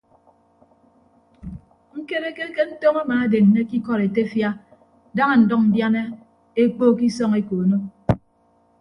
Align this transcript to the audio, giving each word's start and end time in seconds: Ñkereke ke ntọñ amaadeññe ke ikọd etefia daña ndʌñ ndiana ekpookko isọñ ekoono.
Ñkereke 1.97 2.45
ke 2.55 2.63
ntọñ 2.69 2.95
amaadeññe 3.03 3.61
ke 3.69 3.75
ikọd 3.79 4.01
etefia 4.07 4.49
daña 5.15 5.35
ndʌñ 5.43 5.61
ndiana 5.67 6.01
ekpookko 6.61 7.03
isọñ 7.09 7.31
ekoono. 7.41 7.77